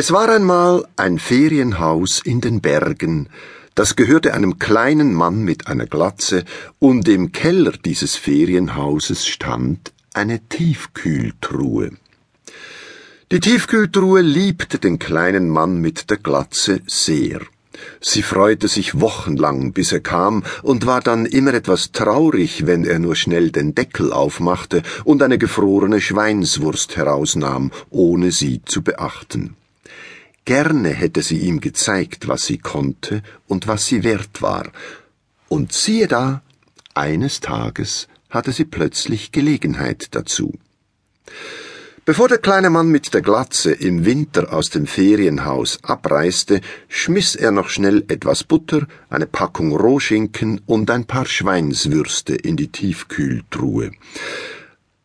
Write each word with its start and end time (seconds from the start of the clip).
Es 0.00 0.12
war 0.12 0.28
einmal 0.28 0.86
ein 0.94 1.18
Ferienhaus 1.18 2.20
in 2.24 2.40
den 2.40 2.60
Bergen, 2.60 3.28
das 3.74 3.96
gehörte 3.96 4.32
einem 4.32 4.60
kleinen 4.60 5.12
Mann 5.12 5.42
mit 5.42 5.66
einer 5.66 5.86
Glatze, 5.86 6.44
und 6.78 7.08
im 7.08 7.32
Keller 7.32 7.72
dieses 7.84 8.14
Ferienhauses 8.14 9.26
stand 9.26 9.92
eine 10.14 10.38
Tiefkühltruhe. 10.38 11.90
Die 13.32 13.40
Tiefkühltruhe 13.40 14.20
liebte 14.20 14.78
den 14.78 15.00
kleinen 15.00 15.48
Mann 15.48 15.80
mit 15.80 16.10
der 16.10 16.18
Glatze 16.18 16.80
sehr. 16.86 17.40
Sie 18.00 18.22
freute 18.22 18.68
sich 18.68 19.00
wochenlang, 19.00 19.72
bis 19.72 19.90
er 19.90 19.98
kam, 19.98 20.44
und 20.62 20.86
war 20.86 21.00
dann 21.00 21.26
immer 21.26 21.54
etwas 21.54 21.90
traurig, 21.90 22.68
wenn 22.68 22.84
er 22.84 23.00
nur 23.00 23.16
schnell 23.16 23.50
den 23.50 23.74
Deckel 23.74 24.12
aufmachte 24.12 24.84
und 25.02 25.24
eine 25.24 25.38
gefrorene 25.38 26.00
Schweinswurst 26.00 26.96
herausnahm, 26.96 27.72
ohne 27.90 28.30
sie 28.30 28.62
zu 28.64 28.82
beachten. 28.82 29.56
Gerne 30.48 30.94
hätte 30.94 31.20
sie 31.20 31.40
ihm 31.40 31.60
gezeigt, 31.60 32.26
was 32.26 32.46
sie 32.46 32.56
konnte 32.56 33.22
und 33.48 33.66
was 33.66 33.84
sie 33.84 34.02
wert 34.02 34.40
war. 34.40 34.72
Und 35.50 35.74
siehe 35.74 36.08
da, 36.08 36.40
eines 36.94 37.40
Tages 37.40 38.08
hatte 38.30 38.52
sie 38.52 38.64
plötzlich 38.64 39.30
Gelegenheit 39.30 40.14
dazu. 40.14 40.54
Bevor 42.06 42.28
der 42.28 42.38
kleine 42.38 42.70
Mann 42.70 42.88
mit 42.88 43.12
der 43.12 43.20
Glatze 43.20 43.72
im 43.72 44.06
Winter 44.06 44.50
aus 44.54 44.70
dem 44.70 44.86
Ferienhaus 44.86 45.80
abreiste, 45.82 46.62
schmiss 46.88 47.34
er 47.34 47.50
noch 47.50 47.68
schnell 47.68 48.06
etwas 48.08 48.42
Butter, 48.42 48.86
eine 49.10 49.26
Packung 49.26 49.76
Rohschinken 49.76 50.62
und 50.64 50.90
ein 50.90 51.04
paar 51.04 51.26
Schweinswürste 51.26 52.34
in 52.34 52.56
die 52.56 52.68
Tiefkühltruhe. 52.68 53.90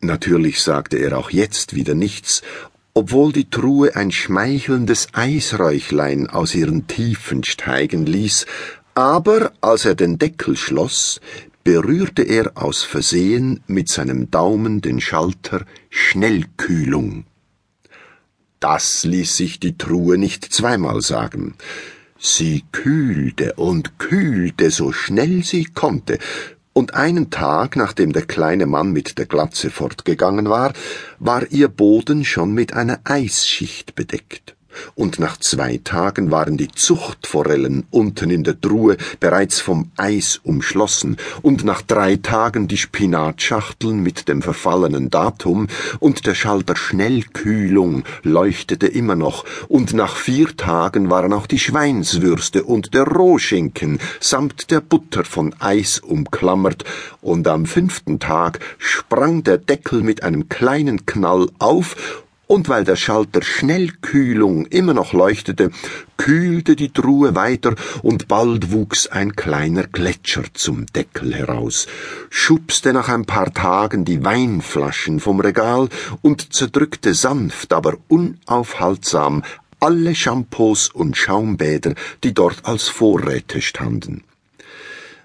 Natürlich 0.00 0.60
sagte 0.60 0.98
er 0.98 1.16
auch 1.16 1.30
jetzt 1.30 1.74
wieder 1.74 1.94
nichts 1.94 2.42
obwohl 2.94 3.32
die 3.32 3.48
Truhe 3.48 3.96
ein 3.96 4.10
schmeichelndes 4.10 5.08
Eisräuchlein 5.12 6.28
aus 6.28 6.54
ihren 6.54 6.86
Tiefen 6.86 7.44
steigen 7.44 8.06
ließ, 8.06 8.46
aber 8.94 9.52
als 9.60 9.84
er 9.84 9.94
den 9.94 10.18
Deckel 10.18 10.56
schloss, 10.56 11.20
berührte 11.64 12.22
er 12.22 12.52
aus 12.56 12.82
Versehen 12.82 13.60
mit 13.66 13.88
seinem 13.88 14.30
Daumen 14.30 14.80
den 14.80 15.00
Schalter 15.00 15.64
Schnellkühlung. 15.88 17.24
Das 18.58 19.04
ließ 19.04 19.36
sich 19.36 19.60
die 19.60 19.78
Truhe 19.78 20.18
nicht 20.18 20.44
zweimal 20.52 21.00
sagen. 21.00 21.54
Sie 22.18 22.64
kühlte 22.72 23.54
und 23.54 23.98
kühlte 23.98 24.70
so 24.70 24.92
schnell 24.92 25.42
sie 25.42 25.64
konnte, 25.64 26.18
und 26.72 26.94
einen 26.94 27.30
Tag, 27.30 27.76
nachdem 27.76 28.12
der 28.12 28.26
kleine 28.26 28.66
Mann 28.66 28.92
mit 28.92 29.18
der 29.18 29.26
Glatze 29.26 29.70
fortgegangen 29.70 30.48
war, 30.48 30.72
war 31.18 31.50
ihr 31.50 31.68
Boden 31.68 32.24
schon 32.24 32.52
mit 32.52 32.74
einer 32.74 33.00
Eisschicht 33.04 33.94
bedeckt 33.94 34.56
und 34.94 35.18
nach 35.18 35.38
zwei 35.38 35.80
Tagen 35.82 36.30
waren 36.30 36.56
die 36.56 36.68
Zuchtforellen 36.68 37.84
unten 37.90 38.30
in 38.30 38.44
der 38.44 38.60
Truhe 38.60 38.96
bereits 39.18 39.60
vom 39.60 39.90
Eis 39.96 40.40
umschlossen, 40.42 41.16
und 41.42 41.64
nach 41.64 41.82
drei 41.82 42.16
Tagen 42.16 42.68
die 42.68 42.76
Spinatschachteln 42.76 44.02
mit 44.02 44.28
dem 44.28 44.42
verfallenen 44.42 45.10
Datum, 45.10 45.68
und 45.98 46.26
der 46.26 46.34
Schalter 46.34 46.76
Schnellkühlung 46.76 48.04
leuchtete 48.22 48.86
immer 48.86 49.16
noch, 49.16 49.44
und 49.68 49.92
nach 49.92 50.16
vier 50.16 50.56
Tagen 50.56 51.10
waren 51.10 51.32
auch 51.32 51.46
die 51.46 51.58
Schweinswürste 51.58 52.64
und 52.64 52.94
der 52.94 53.04
Rohschinken 53.04 53.98
samt 54.20 54.70
der 54.70 54.80
Butter 54.80 55.24
von 55.24 55.54
Eis 55.58 55.98
umklammert, 55.98 56.84
und 57.20 57.46
am 57.48 57.66
fünften 57.66 58.18
Tag 58.18 58.60
sprang 58.78 59.42
der 59.42 59.58
Deckel 59.58 60.02
mit 60.02 60.22
einem 60.22 60.48
kleinen 60.48 61.06
Knall 61.06 61.48
auf, 61.58 61.96
und 62.50 62.68
weil 62.68 62.82
der 62.82 62.96
Schalter 62.96 63.42
Schnellkühlung 63.42 64.66
immer 64.66 64.92
noch 64.92 65.12
leuchtete, 65.12 65.70
kühlte 66.16 66.74
die 66.74 66.92
Truhe 66.92 67.36
weiter, 67.36 67.76
und 68.02 68.26
bald 68.26 68.72
wuchs 68.72 69.06
ein 69.06 69.36
kleiner 69.36 69.84
Gletscher 69.86 70.42
zum 70.52 70.86
Deckel 70.86 71.32
heraus, 71.32 71.86
schubste 72.28 72.92
nach 72.92 73.08
ein 73.08 73.24
paar 73.24 73.54
Tagen 73.54 74.04
die 74.04 74.24
Weinflaschen 74.24 75.20
vom 75.20 75.38
Regal 75.38 75.88
und 76.22 76.52
zerdrückte 76.52 77.14
sanft, 77.14 77.72
aber 77.72 77.98
unaufhaltsam 78.08 79.44
alle 79.78 80.16
Shampoos 80.16 80.88
und 80.88 81.16
Schaumbäder, 81.16 81.94
die 82.24 82.34
dort 82.34 82.64
als 82.64 82.88
Vorräte 82.88 83.62
standen. 83.62 84.24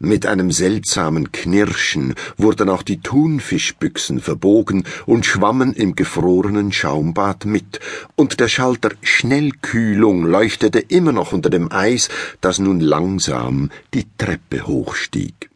Mit 0.00 0.26
einem 0.26 0.52
seltsamen 0.52 1.32
Knirschen 1.32 2.14
wurden 2.36 2.68
auch 2.68 2.84
die 2.84 3.00
Thunfischbüchsen 3.00 4.20
verbogen 4.20 4.84
und 5.06 5.26
schwammen 5.26 5.72
im 5.72 5.96
gefrorenen 5.96 6.70
Schaumbad 6.70 7.46
mit, 7.46 7.80
und 8.14 8.38
der 8.38 8.46
Schalter 8.46 8.90
Schnellkühlung 9.02 10.24
leuchtete 10.24 10.78
immer 10.78 11.10
noch 11.10 11.32
unter 11.32 11.50
dem 11.50 11.72
Eis, 11.72 12.10
das 12.40 12.60
nun 12.60 12.78
langsam 12.78 13.70
die 13.92 14.06
Treppe 14.16 14.68
hochstieg. 14.68 15.50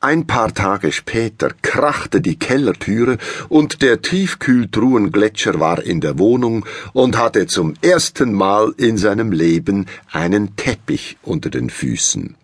Ein 0.00 0.26
paar 0.26 0.52
Tage 0.52 0.92
später 0.92 1.52
krachte 1.62 2.20
die 2.20 2.38
Kellertüre 2.38 3.16
und 3.48 3.80
der 3.80 4.02
Tiefkühltruhengletscher 4.02 5.58
war 5.58 5.82
in 5.82 6.02
der 6.02 6.18
Wohnung 6.18 6.66
und 6.92 7.16
hatte 7.16 7.46
zum 7.46 7.74
ersten 7.80 8.34
Mal 8.34 8.74
in 8.76 8.98
seinem 8.98 9.32
Leben 9.32 9.86
einen 10.10 10.54
Teppich 10.56 11.16
unter 11.22 11.48
den 11.48 11.70
Füßen 11.70 12.36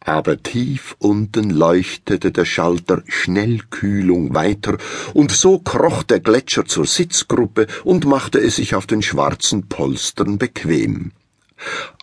aber 0.00 0.42
tief 0.42 0.96
unten 0.98 1.50
leuchtete 1.50 2.32
der 2.32 2.44
Schalter 2.44 3.02
Schnellkühlung 3.06 4.34
weiter, 4.34 4.78
und 5.14 5.32
so 5.32 5.58
kroch 5.58 6.02
der 6.02 6.20
Gletscher 6.20 6.64
zur 6.64 6.86
Sitzgruppe 6.86 7.66
und 7.84 8.06
machte 8.06 8.38
es 8.38 8.56
sich 8.56 8.74
auf 8.74 8.86
den 8.86 9.02
schwarzen 9.02 9.68
Polstern 9.68 10.38
bequem. 10.38 11.12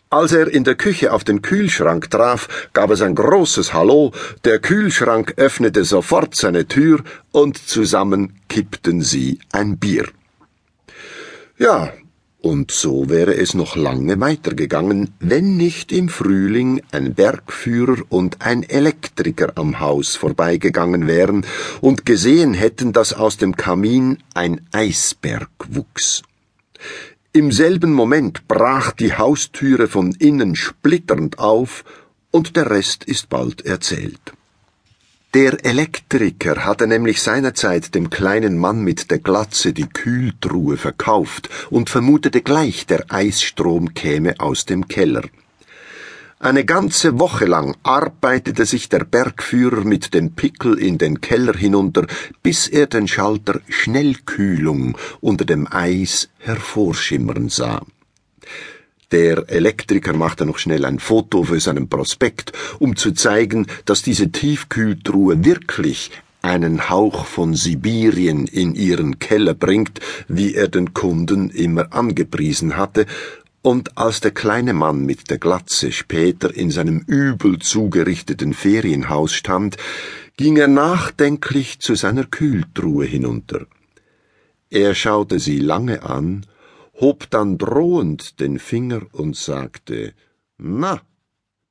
Als 0.10 0.32
er 0.32 0.48
in 0.48 0.64
der 0.64 0.76
Küche 0.76 1.12
auf 1.12 1.24
den 1.24 1.42
Kühlschrank 1.42 2.10
traf, 2.10 2.70
gab 2.74 2.92
es 2.92 3.02
ein 3.02 3.16
großes 3.16 3.74
Hallo, 3.74 4.12
der 4.46 4.60
Kühlschrank 4.60 5.34
öffnete 5.38 5.84
sofort 5.84 6.36
seine 6.36 6.68
Tür, 6.68 7.04
und 7.32 7.58
zusammen 7.58 8.40
kippten 8.48 9.02
sie 9.02 9.40
ein 9.52 9.78
Bier. 9.78 10.08
Ja, 11.58 11.92
und 12.46 12.70
so 12.70 13.10
wäre 13.10 13.34
es 13.36 13.56
noch 13.56 13.76
lange 13.76 14.20
weitergegangen, 14.20 15.16
wenn 15.20 15.58
nicht 15.58 15.92
im 15.92 16.10
Frühling 16.10 16.80
ein 16.92 17.16
Bergführer 17.16 18.04
und 18.10 18.46
ein 18.46 18.62
Elektriker 18.62 19.54
am 19.56 19.80
Haus 19.80 20.16
vorbeigegangen 20.16 21.08
wären 21.08 21.44
und 21.82 22.06
gesehen 22.06 22.54
hätten, 22.54 22.94
dass 22.94 23.14
aus 23.14 23.38
dem 23.38 23.56
Kamin 23.58 24.20
ein 24.36 24.62
Eisberg 24.72 25.50
wuchs. 25.70 26.22
Im 27.34 27.52
selben 27.52 27.92
Moment 27.92 28.48
brach 28.48 28.92
die 28.92 29.14
Haustüre 29.16 29.88
von 29.88 30.12
innen 30.12 30.56
splitternd 30.56 31.40
auf, 31.40 31.84
und 32.30 32.56
der 32.58 32.70
Rest 32.70 33.06
ist 33.06 33.28
bald 33.28 33.66
erzählt. 33.66 34.34
Der 35.36 35.66
Elektriker 35.66 36.64
hatte 36.64 36.88
nämlich 36.88 37.22
seinerzeit 37.22 37.94
dem 37.94 38.10
kleinen 38.10 38.58
Mann 38.58 38.86
mit 38.86 39.12
der 39.12 39.20
Glatze 39.20 39.74
die 39.74 39.86
Kühltruhe 39.86 40.78
verkauft 40.78 41.50
und 41.70 41.90
vermutete 41.90 42.40
gleich, 42.40 42.86
der 42.86 43.08
Eisstrom 43.10 43.94
käme 43.94 44.40
aus 44.40 44.64
dem 44.64 44.88
Keller. 44.88 45.24
Eine 46.40 46.64
ganze 46.64 47.20
Woche 47.20 47.44
lang 47.44 47.76
arbeitete 47.84 48.66
sich 48.66 48.88
der 48.88 49.04
Bergführer 49.04 49.84
mit 49.84 50.14
dem 50.14 50.36
Pickel 50.36 50.80
in 50.80 50.98
den 50.98 51.20
Keller 51.20 51.58
hinunter, 51.58 52.08
bis 52.42 52.70
er 52.70 52.88
den 52.88 53.10
Schalter 53.10 53.60
Schnellkühlung 53.68 54.98
unter 55.20 55.44
dem 55.44 55.68
Eis 55.70 56.30
hervorschimmern 56.38 57.50
sah. 57.50 57.86
Der 59.16 59.46
Elektriker 59.48 60.12
machte 60.12 60.46
noch 60.46 60.58
schnell 60.58 60.84
ein 60.84 61.00
Foto 61.00 61.46
für 61.46 61.62
seinen 61.62 61.88
Prospekt, 61.88 62.52
um 62.80 62.98
zu 62.98 63.14
zeigen, 63.14 63.66
dass 63.86 64.02
diese 64.02 64.30
Tiefkühltruhe 64.30 65.46
wirklich 65.46 66.12
einen 66.42 66.90
Hauch 66.90 67.26
von 67.26 67.54
Sibirien 67.54 68.46
in 68.46 68.76
ihren 68.76 69.18
Keller 69.18 69.54
bringt, 69.54 70.02
wie 70.28 70.54
er 70.54 70.68
den 70.68 70.94
Kunden 70.94 71.50
immer 71.50 71.94
angepriesen 71.94 72.76
hatte, 72.76 73.06
und 73.62 73.98
als 73.98 74.20
der 74.20 74.32
kleine 74.32 74.74
Mann 74.74 75.06
mit 75.06 75.30
der 75.30 75.38
Glatze 75.38 75.94
später 75.94 76.54
in 76.54 76.70
seinem 76.70 77.00
übel 77.08 77.60
zugerichteten 77.60 78.54
Ferienhaus 78.54 79.34
stand, 79.34 79.78
ging 80.36 80.58
er 80.58 80.68
nachdenklich 80.68 81.80
zu 81.80 81.96
seiner 81.96 82.26
Kühltruhe 82.26 83.06
hinunter. 83.06 83.66
Er 84.70 84.94
schaute 84.94 85.40
sie 85.40 85.60
lange 85.60 86.04
an 86.04 86.46
hob 87.02 87.30
dann 87.30 87.58
drohend 87.58 88.40
den 88.40 88.60
Finger 88.60 89.02
und 89.14 89.36
sagte 89.36 90.14
Na, 90.58 91.02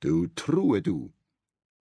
du 0.00 0.26
Truhe 0.34 0.82
du. 0.82 1.13